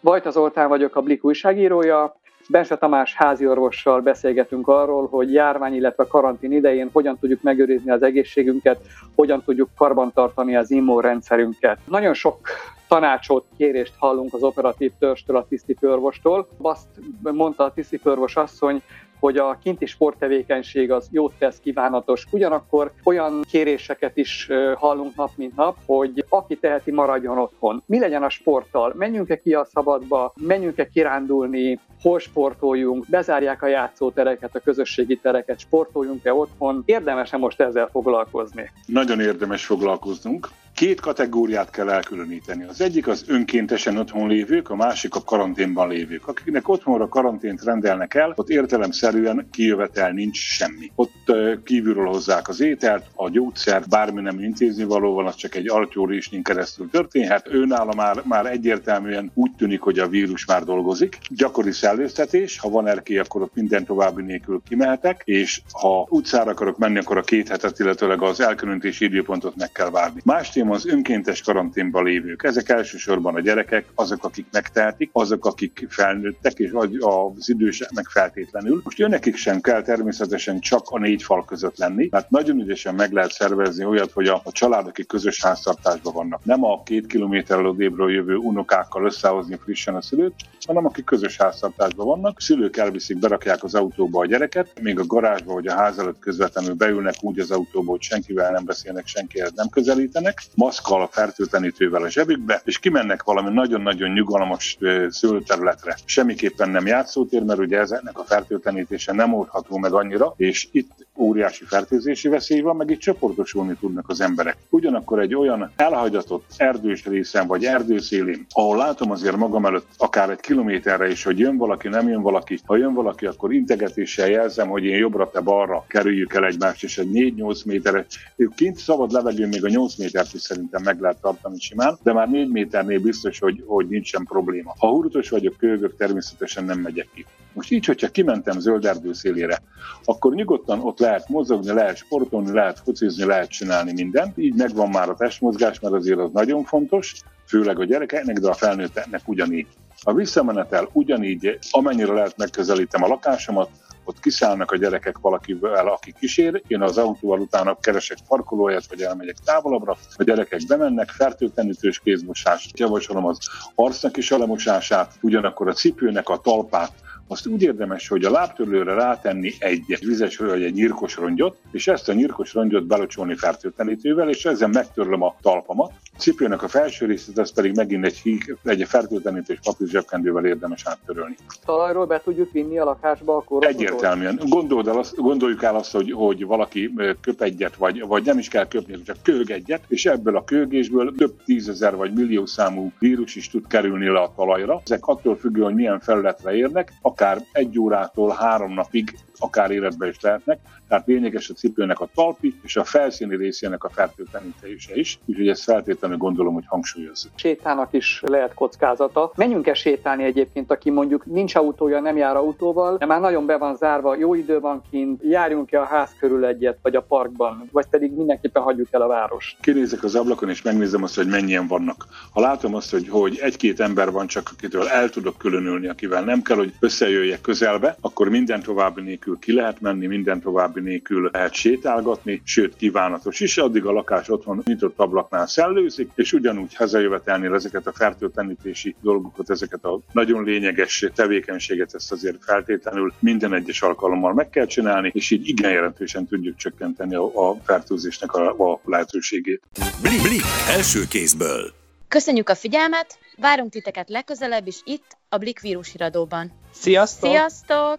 Vajta 0.00 0.30
Zoltán 0.30 0.68
vagyok, 0.68 0.96
a 0.96 1.00
Blik 1.00 1.24
újságírója. 1.24 2.16
Bense 2.48 2.76
Tamás 2.76 3.14
háziorvossal 3.14 4.00
beszélgetünk 4.00 4.68
arról, 4.68 5.08
hogy 5.08 5.32
járvány, 5.32 5.74
illetve 5.74 6.06
karantén 6.06 6.52
idején 6.52 6.88
hogyan 6.92 7.18
tudjuk 7.18 7.42
megőrizni 7.42 7.90
az 7.90 8.02
egészségünket, 8.02 8.80
hogyan 9.14 9.42
tudjuk 9.44 9.68
karbantartani 9.76 10.56
az 10.56 10.70
immunrendszerünket. 10.70 11.78
Nagyon 11.84 12.14
sok 12.14 12.48
tanácsot, 12.88 13.44
kérést 13.56 13.94
hallunk 13.98 14.34
az 14.34 14.42
operatív 14.42 14.92
törstől, 14.98 15.36
a 15.36 15.46
tisztifőrvostól. 15.48 16.48
Azt 16.62 16.86
mondta 17.22 17.64
a 17.64 17.72
tisztifőrvos 17.72 18.36
asszony, 18.36 18.82
hogy 19.22 19.36
a 19.36 19.58
kinti 19.62 19.86
sporttevékenység 19.86 20.90
az 20.90 21.08
jót 21.10 21.32
tesz, 21.38 21.58
kívánatos. 21.62 22.26
Ugyanakkor 22.30 22.92
olyan 23.04 23.42
kéréseket 23.50 24.16
is 24.16 24.48
hallunk 24.76 25.14
nap 25.16 25.30
mint 25.36 25.56
nap, 25.56 25.76
hogy 25.86 26.24
aki 26.28 26.56
teheti, 26.56 26.90
maradjon 26.90 27.38
otthon. 27.38 27.82
Mi 27.86 27.98
legyen 27.98 28.22
a 28.22 28.28
sporttal? 28.28 28.92
Menjünk-e 28.96 29.36
ki 29.36 29.54
a 29.54 29.64
szabadba? 29.64 30.32
Menjünk-e 30.40 30.88
kirándulni? 30.88 31.78
Hol 32.00 32.18
sportoljunk? 32.18 33.04
Bezárják 33.08 33.62
a 33.62 33.66
játszótereket, 33.66 34.54
a 34.54 34.60
közösségi 34.60 35.16
tereket? 35.16 35.58
Sportoljunk-e 35.58 36.34
otthon? 36.34 36.82
Érdemes-e 36.86 37.36
most 37.36 37.60
ezzel 37.60 37.88
foglalkozni? 37.92 38.70
Nagyon 38.86 39.20
érdemes 39.20 39.64
foglalkoznunk. 39.64 40.48
Két 40.82 41.00
kategóriát 41.00 41.70
kell 41.70 41.90
elkülöníteni. 41.90 42.64
Az 42.64 42.80
egyik 42.80 43.06
az 43.08 43.24
önkéntesen 43.26 43.96
otthon 43.96 44.28
lévők, 44.28 44.70
a 44.70 44.76
másik 44.76 45.14
a 45.14 45.22
karanténban 45.22 45.88
lévők. 45.88 46.28
Akiknek 46.28 46.68
otthonra 46.68 47.08
karantént 47.08 47.64
rendelnek 47.64 48.14
el, 48.14 48.32
ott 48.36 48.48
értelemszerűen 48.48 49.48
kijövetel 49.50 50.10
nincs 50.10 50.36
semmi. 50.36 50.92
Ott 50.94 51.32
kívülről 51.64 52.06
hozzák 52.06 52.48
az 52.48 52.60
ételt, 52.60 53.04
a 53.14 53.30
gyógyszer, 53.30 53.82
bármi 53.88 54.20
nem 54.20 54.38
intézni 54.38 54.84
valóval, 54.84 55.26
az 55.26 55.34
csak 55.34 55.54
egy 55.54 55.68
altyórésnyin 55.68 56.42
keresztül 56.42 56.90
történhet. 56.90 57.48
Őnála 57.52 57.94
már, 57.94 58.22
már 58.24 58.46
egyértelműen 58.46 59.30
úgy 59.34 59.50
tűnik, 59.58 59.80
hogy 59.80 59.98
a 59.98 60.08
vírus 60.08 60.46
már 60.46 60.64
dolgozik. 60.64 61.18
Gyakori 61.28 61.72
szellőztetés, 61.72 62.58
ha 62.58 62.68
van 62.68 62.86
erkély, 62.86 63.18
akkor 63.18 63.42
ott 63.42 63.54
minden 63.54 63.84
további 63.84 64.22
nélkül 64.22 64.62
kimehetek, 64.68 65.22
és 65.24 65.60
ha 65.72 66.06
utcára 66.10 66.50
akarok 66.50 66.78
menni, 66.78 66.98
akkor 66.98 67.16
a 67.16 67.22
két 67.22 67.48
hetet, 67.48 67.78
illetőleg 67.78 68.22
az 68.22 68.40
elkülönítési 68.40 69.04
időpontot 69.04 69.56
meg 69.56 69.72
kell 69.72 69.90
várni. 69.90 70.20
Más 70.24 70.50
téma 70.50 70.70
az 70.72 70.86
önkéntes 70.86 71.42
karanténban 71.42 72.04
lévők. 72.04 72.42
Ezek 72.42 72.68
elsősorban 72.68 73.34
a 73.34 73.40
gyerekek, 73.40 73.84
azok, 73.94 74.24
akik 74.24 74.46
megtehetik, 74.52 75.10
azok, 75.12 75.46
akik 75.46 75.86
felnőttek, 75.88 76.58
és 76.58 76.70
az 77.00 77.48
idősek 77.48 77.90
meg 77.90 78.06
feltétlenül. 78.06 78.80
Most 78.84 79.00
őnekik 79.00 79.36
sem 79.36 79.60
kell 79.60 79.82
természetesen 79.82 80.60
csak 80.60 80.82
a 80.90 80.98
négy 80.98 81.22
fal 81.22 81.44
között 81.44 81.76
lenni, 81.76 82.08
mert 82.10 82.30
nagyon 82.30 82.60
ügyesen 82.60 82.94
meg 82.94 83.12
lehet 83.12 83.32
szervezni 83.32 83.84
olyat, 83.84 84.12
hogy 84.12 84.26
a, 84.26 84.40
a 84.44 84.52
család, 84.52 84.86
akik 84.86 85.06
közös 85.06 85.42
háztartásban 85.42 86.12
vannak, 86.12 86.44
nem 86.44 86.64
a 86.64 86.82
két 86.82 87.06
kilométerrel 87.06 87.66
odébről 87.66 88.12
jövő 88.12 88.36
unokákkal 88.36 89.04
összehozni 89.04 89.58
frissen 89.62 89.94
a 89.94 90.02
szülőt, 90.02 90.34
hanem 90.66 90.86
akik 90.86 91.04
közös 91.04 91.36
háztartásban 91.36 92.06
vannak. 92.06 92.40
Szülők 92.40 92.76
elviszik, 92.76 93.18
berakják 93.18 93.64
az 93.64 93.74
autóba 93.74 94.20
a 94.20 94.26
gyereket, 94.26 94.80
még 94.80 94.98
a 94.98 95.06
garázsba 95.06 95.52
vagy 95.52 95.66
a 95.66 95.74
ház 95.74 95.98
előtt 95.98 96.18
közvetlenül 96.18 96.74
beülnek 96.74 97.14
úgy 97.20 97.38
az 97.38 97.50
autóba, 97.50 97.90
hogy 97.90 98.02
senkivel 98.02 98.50
nem 98.50 98.64
beszélnek, 98.64 99.06
senkihez 99.06 99.52
nem 99.54 99.68
közelítenek 99.68 100.42
maszkkal, 100.54 101.02
a 101.02 101.06
fertőtlenítővel 101.06 102.02
a 102.02 102.10
zsebükbe, 102.10 102.60
és 102.64 102.78
kimennek 102.78 103.22
valami 103.22 103.52
nagyon-nagyon 103.52 104.10
nyugalmas 104.10 104.78
szőlterületre. 105.08 105.96
Semmiképpen 106.04 106.70
nem 106.70 106.86
játszótér, 106.86 107.42
mert 107.42 107.58
ugye 107.58 107.78
ezeknek 107.78 108.18
a 108.18 108.24
fertőtlenítése 108.24 109.12
nem 109.12 109.34
oldható 109.34 109.78
meg 109.78 109.92
annyira, 109.92 110.34
és 110.36 110.68
itt 110.72 111.06
óriási 111.16 111.64
fertőzési 111.64 112.28
veszély 112.28 112.60
van, 112.60 112.76
meg 112.76 112.90
itt 112.90 112.98
csoportosulni 112.98 113.76
tudnak 113.80 114.08
az 114.08 114.20
emberek. 114.20 114.56
Ugyanakkor 114.68 115.20
egy 115.20 115.34
olyan 115.34 115.72
elhagyatott 115.76 116.44
erdős 116.56 117.04
részen 117.04 117.46
vagy 117.46 117.64
erdőszélén, 117.64 118.46
ahol 118.50 118.76
látom 118.76 119.10
azért 119.10 119.36
magam 119.36 119.66
előtt 119.66 119.86
akár 119.96 120.30
egy 120.30 120.40
kilométerre 120.40 121.10
is, 121.10 121.24
hogy 121.24 121.38
jön 121.38 121.56
valaki, 121.56 121.88
nem 121.88 122.08
jön 122.08 122.22
valaki. 122.22 122.58
Ha 122.64 122.76
jön 122.76 122.94
valaki, 122.94 123.26
akkor 123.26 123.52
integetéssel 123.52 124.28
jelzem, 124.28 124.68
hogy 124.68 124.84
én 124.84 124.96
jobbra, 124.96 125.30
te 125.30 125.40
balra 125.40 125.84
kerüljük 125.88 126.34
el 126.34 126.46
egymást, 126.46 126.82
és 126.82 126.98
egy 126.98 127.08
4-8 127.12 127.66
méteres, 127.66 128.34
kint 128.54 128.76
szabad 128.76 129.12
levegő 129.12 129.46
még 129.46 129.64
a 129.64 129.68
8 129.68 129.96
métert 129.96 130.34
is 130.34 130.40
szerintem 130.40 130.82
meg 130.82 131.00
lehet 131.00 131.20
tartani 131.20 131.58
simán, 131.58 131.98
de 132.02 132.12
már 132.12 132.28
4 132.28 132.48
méternél 132.48 133.00
biztos, 133.00 133.38
hogy, 133.38 133.62
hogy 133.66 133.88
nincsen 133.88 134.24
probléma. 134.24 134.74
Ha 134.78 134.88
hurtos 134.88 135.28
vagyok, 135.28 135.56
kölgök, 135.56 135.96
természetesen 135.96 136.64
nem 136.64 136.78
megyek 136.78 137.08
ki. 137.14 137.26
Most 137.54 137.70
így, 137.70 137.86
hogyha 137.86 138.08
kimentem 138.08 138.58
zöld 138.58 138.84
erdő 138.84 139.12
szélére, 139.12 139.62
akkor 140.04 140.34
nyugodtan 140.34 140.80
ott 140.80 140.98
lehet 140.98 141.28
mozogni, 141.28 141.72
lehet 141.72 141.96
sportolni, 141.96 142.52
lehet 142.52 142.80
focizni, 142.84 143.24
lehet 143.24 143.50
csinálni 143.50 143.92
mindent. 143.92 144.38
Így 144.38 144.54
megvan 144.54 144.88
már 144.88 145.08
a 145.08 145.14
testmozgás, 145.14 145.80
mert 145.80 145.94
azért 145.94 146.18
az 146.18 146.30
nagyon 146.32 146.64
fontos, 146.64 147.14
főleg 147.46 147.78
a 147.78 147.84
gyerekeknek, 147.84 148.38
de 148.38 148.48
a 148.48 148.54
felnőtteknek 148.54 149.20
ugyanígy. 149.24 149.66
A 150.02 150.14
visszamenetel 150.14 150.88
ugyanígy, 150.92 151.58
amennyire 151.70 152.12
lehet 152.12 152.36
megközelítem 152.36 153.02
a 153.02 153.06
lakásomat, 153.06 153.70
ott 154.04 154.20
kiszállnak 154.20 154.70
a 154.70 154.76
gyerekek 154.76 155.18
valakivel, 155.18 155.88
aki 155.88 156.14
kísér, 156.18 156.62
én 156.66 156.82
az 156.82 156.98
autóval 156.98 157.40
utána 157.40 157.78
keresek 157.80 158.18
parkolóját, 158.28 158.86
vagy 158.88 159.02
elmegyek 159.02 159.36
távolabbra, 159.44 159.96
a 160.16 160.22
gyerekek 160.22 160.60
bemennek, 160.68 161.08
fertőtlenítős 161.08 161.98
kézmosást, 161.98 162.78
javasolom 162.78 163.26
az 163.26 163.38
arcnak 163.74 164.16
is 164.16 164.30
a 164.30 164.38
lemosását, 164.38 165.14
ugyanakkor 165.20 165.68
a 165.68 165.72
cipőnek 165.72 166.28
a 166.28 166.36
talpát 166.36 166.92
azt 167.32 167.46
úgy 167.46 167.62
érdemes, 167.62 168.08
hogy 168.08 168.24
a 168.24 168.30
lábtörlőre 168.30 168.94
rátenni 168.94 169.52
egy 169.58 169.98
vizes 170.00 170.36
vagy 170.36 170.62
egy 170.62 170.74
nyírkos 170.74 171.16
rongyot, 171.16 171.56
és 171.70 171.88
ezt 171.88 172.08
a 172.08 172.12
nyírkos 172.12 172.54
rongyot 172.54 172.86
belocsolni 172.86 173.34
fertőtlenítővel, 173.34 174.28
és 174.28 174.44
ezzel 174.44 174.68
megtörlöm 174.68 175.22
a 175.22 175.36
talpamat. 175.42 175.92
Cipőnek 176.18 176.62
a 176.62 176.68
felső 176.68 177.06
részét, 177.06 177.38
ez 177.38 177.52
pedig 177.52 177.76
megint 177.76 178.04
egy, 178.04 178.16
híg, 178.16 178.56
egy 178.64 178.84
fertőtlenítős 178.88 179.58
papír 179.62 179.88
zsebkendővel 179.88 180.44
érdemes 180.44 180.86
áttörölni. 180.86 181.36
Talajról 181.64 182.06
be 182.06 182.20
tudjuk 182.24 182.52
vinni 182.52 182.78
a 182.78 182.84
lakásba 182.84 183.36
akkor? 183.36 183.66
Egyértelműen. 183.66 184.40
Gondold 184.48 184.88
el 184.88 184.98
azt, 184.98 185.16
gondoljuk 185.16 185.62
el 185.62 185.76
azt, 185.76 185.92
hogy, 185.92 186.12
hogy 186.12 186.44
valaki 186.44 186.94
köp 187.20 187.42
egyet, 187.42 187.76
vagy, 187.76 188.06
vagy 188.06 188.24
nem 188.24 188.38
is 188.38 188.48
kell 188.48 188.68
köpni, 188.68 189.02
csak 189.02 189.16
köhög 189.22 189.50
egyet, 189.50 189.84
és 189.88 190.06
ebből 190.06 190.36
a 190.36 190.44
köhögésből 190.44 191.14
több 191.16 191.42
tízezer 191.44 191.96
vagy 191.96 192.12
millió 192.12 192.46
számú 192.46 192.92
vírus 192.98 193.36
is 193.36 193.50
tud 193.50 193.66
kerülni 193.66 194.08
le 194.08 194.20
a 194.20 194.32
talajra. 194.36 194.80
Ezek 194.84 195.06
attól 195.06 195.36
függően, 195.36 195.66
hogy 195.66 195.74
milyen 195.74 196.00
felületre 196.00 196.54
érnek, 196.54 196.92
akár 197.02 197.44
egy 197.52 197.78
órától 197.78 198.36
három 198.38 198.72
napig 198.72 199.14
akár 199.38 199.70
életbe 199.70 200.08
is 200.08 200.20
lehetnek, 200.20 200.58
tehát 200.88 201.06
lényeges 201.06 201.48
a 201.48 201.54
cipőnek 201.54 202.00
a 202.00 202.08
talpi 202.14 202.54
és 202.62 202.76
a 202.76 202.84
felszíni 202.84 203.36
részének 203.36 203.84
a 203.84 203.88
fertőtlenítése 203.88 204.94
is, 204.94 205.18
úgyhogy 205.24 205.48
ezt 205.48 205.62
feltétlenül 205.62 206.11
gondolom, 206.16 206.54
hogy 206.54 206.64
hangsúlyozzuk. 206.66 207.32
Sétának 207.34 207.88
is 207.90 208.22
lehet 208.26 208.54
kockázata. 208.54 209.32
Menjünk-e 209.34 209.74
sétálni 209.74 210.24
egyébként, 210.24 210.70
aki 210.70 210.90
mondjuk 210.90 211.26
nincs 211.26 211.54
autója, 211.54 212.00
nem 212.00 212.16
jár 212.16 212.36
autóval, 212.36 212.96
de 212.96 213.06
már 213.06 213.20
nagyon 213.20 213.46
be 213.46 213.56
van 213.56 213.76
zárva, 213.76 214.16
jó 214.16 214.34
idő 214.34 214.60
van 214.60 214.82
kint, 214.90 215.22
járjunk-e 215.24 215.80
a 215.80 215.84
ház 215.84 216.10
körül 216.18 216.44
egyet, 216.44 216.78
vagy 216.82 216.96
a 216.96 217.02
parkban, 217.02 217.68
vagy 217.72 217.86
pedig 217.86 218.12
mindenképpen 218.12 218.62
hagyjuk 218.62 218.88
el 218.90 219.02
a 219.02 219.06
várost. 219.06 219.56
Kinézek 219.60 220.02
az 220.02 220.14
ablakon 220.14 220.48
és 220.48 220.62
megnézem 220.62 221.02
azt, 221.02 221.16
hogy 221.16 221.26
mennyien 221.26 221.66
vannak. 221.66 222.06
Ha 222.32 222.40
látom 222.40 222.74
azt, 222.74 222.90
hogy, 222.90 223.08
hogy 223.08 223.38
egy-két 223.42 223.80
ember 223.80 224.10
van 224.10 224.26
csak, 224.26 224.50
akitől 224.52 224.88
el 224.88 225.08
tudok 225.08 225.38
különülni, 225.38 225.88
akivel 225.88 226.24
nem 226.24 226.42
kell, 226.42 226.56
hogy 226.56 226.72
összejöjjek 226.80 227.40
közelbe, 227.40 227.96
akkor 228.00 228.28
minden 228.28 228.62
további 228.62 229.00
nélkül 229.00 229.32
nélkül 229.32 229.38
ki 229.38 229.52
lehet 229.52 229.80
menni, 229.80 230.06
minden 230.06 230.40
további 230.40 230.80
nélkül 230.80 231.30
lehet 231.32 231.52
sétálgatni, 231.52 232.42
sőt 232.44 232.76
kívánatos 232.76 233.40
is, 233.40 233.58
addig 233.58 233.84
a 233.84 233.92
lakás 233.92 234.28
otthon 234.28 234.62
nyitott 234.64 234.98
ablaknál 234.98 235.46
szellőz, 235.46 235.91
fertőzik, 235.92 236.10
és 236.14 236.32
ugyanúgy 236.32 236.74
hazajövetelnél 236.74 237.54
ezeket 237.54 237.86
a 237.86 237.92
fertőtlenítési 237.92 238.96
dolgokat, 239.00 239.50
ezeket 239.50 239.84
a 239.84 240.00
nagyon 240.12 240.44
lényeges 240.44 241.06
tevékenységet, 241.14 241.94
ezt 241.94 242.12
azért 242.12 242.44
feltétlenül 242.44 243.12
minden 243.18 243.54
egyes 243.54 243.82
alkalommal 243.82 244.34
meg 244.34 244.50
kell 244.50 244.66
csinálni, 244.66 245.10
és 245.14 245.30
így 245.30 245.48
igen 245.48 245.70
jelentősen 245.70 246.26
tudjuk 246.26 246.56
csökkenteni 246.56 247.14
a, 247.14 247.50
a 247.50 247.56
fertőzésnek 247.64 248.32
a, 248.32 248.72
a 248.72 248.80
lehetőségét. 248.84 249.62
Blik, 250.00 250.22
Blik 250.22 250.42
első 250.68 251.00
kézből. 251.08 251.72
Köszönjük 252.08 252.48
a 252.48 252.54
figyelmet, 252.54 253.18
várunk 253.36 253.70
titeket 253.70 254.08
legközelebb 254.08 254.66
is 254.66 254.80
itt, 254.84 255.16
a 255.28 255.36
Blik 255.36 255.60
vírushiradóban. 255.60 256.52
Sziasztok! 256.70 257.30
Sziasztok! 257.30 257.98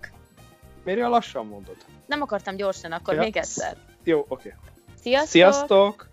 Miért 0.84 1.00
olyan 1.00 1.12
lassan 1.12 1.48
mondod? 1.48 1.76
Nem 2.06 2.22
akartam 2.22 2.56
gyorsan, 2.56 2.92
akkor 2.92 3.14
Ja. 3.14 3.20
még 3.20 3.38
egyszer. 3.38 3.78
Jó, 4.04 4.26
oké. 4.28 4.54
Sziasztok! 5.02 5.30
Sziasztok! 5.30 6.12